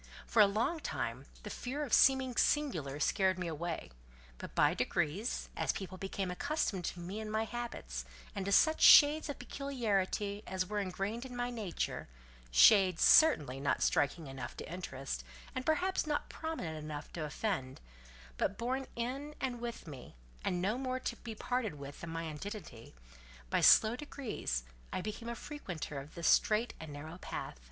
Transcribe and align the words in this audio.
For 0.25 0.41
a 0.41 0.47
long 0.47 0.79
time 0.79 1.27
the 1.43 1.51
fear 1.51 1.83
of 1.83 1.93
seeming 1.93 2.35
singular 2.35 2.99
scared 2.99 3.37
me 3.37 3.45
away; 3.47 3.91
but 4.39 4.55
by 4.55 4.73
degrees, 4.73 5.47
as 5.55 5.71
people 5.73 5.99
became 5.99 6.31
accustomed 6.31 6.85
to 6.85 6.99
me 6.99 7.19
and 7.19 7.31
my 7.31 7.45
habits, 7.45 8.03
and 8.33 8.43
to 8.45 8.51
such 8.51 8.81
shades 8.81 9.29
of 9.29 9.37
peculiarity 9.37 10.41
as 10.47 10.65
were 10.65 10.79
engrained 10.79 11.23
in 11.23 11.35
my 11.35 11.51
nature—shades, 11.51 12.99
certainly 13.03 13.59
not 13.59 13.83
striking 13.83 14.25
enough 14.25 14.57
to 14.57 14.73
interest, 14.73 15.23
and 15.53 15.67
perhaps 15.67 16.07
not 16.07 16.29
prominent 16.29 16.79
enough 16.83 17.13
to 17.13 17.23
offend, 17.23 17.79
but 18.39 18.57
born 18.57 18.87
in 18.95 19.35
and 19.39 19.61
with 19.61 19.85
me, 19.85 20.15
and 20.43 20.59
no 20.63 20.79
more 20.79 20.99
to 20.99 21.15
be 21.17 21.35
parted 21.35 21.75
with 21.77 22.01
than 22.01 22.09
my 22.09 22.23
identity—by 22.23 23.61
slow 23.61 23.95
degrees 23.95 24.63
I 24.91 25.01
became 25.01 25.29
a 25.29 25.35
frequenter 25.35 25.99
of 25.99 26.15
this 26.15 26.27
strait 26.27 26.73
and 26.79 26.91
narrow 26.91 27.19
path. 27.19 27.59